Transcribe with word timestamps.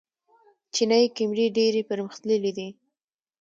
چینايي 0.73 1.07
کیمرې 1.15 1.47
ډېرې 1.57 1.81
پرمختللې 1.89 2.51
دي. 2.57 2.69